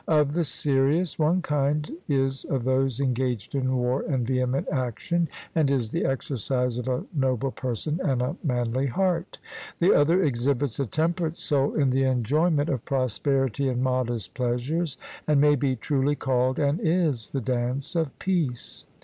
Of 0.07 0.33
the 0.33 0.43
serious, 0.43 1.19
one 1.19 1.43
kind 1.43 1.91
is 2.09 2.43
of 2.45 2.63
those 2.63 2.99
engaged 2.99 3.53
in 3.53 3.75
war 3.77 4.01
and 4.01 4.25
vehement 4.25 4.67
action, 4.71 5.29
and 5.53 5.69
is 5.69 5.91
the 5.91 6.05
exercise 6.05 6.79
of 6.79 6.87
a 6.87 7.03
noble 7.13 7.51
person 7.51 7.99
and 8.03 8.19
a 8.19 8.35
manly 8.43 8.87
heart; 8.87 9.37
the 9.77 9.93
other 9.93 10.23
exhibits 10.23 10.79
a 10.79 10.87
temperate 10.87 11.37
soul 11.37 11.75
in 11.75 11.91
the 11.91 12.01
enjoyment 12.01 12.67
of 12.67 12.83
prosperity 12.83 13.69
and 13.69 13.83
modest 13.83 14.33
pleasures, 14.33 14.97
and 15.27 15.39
may 15.39 15.53
be 15.55 15.75
truly 15.75 16.15
called 16.15 16.57
and 16.57 16.79
is 16.81 17.27
the 17.27 17.39
dance 17.39 17.95
of 17.95 18.17
peace. 18.17 18.85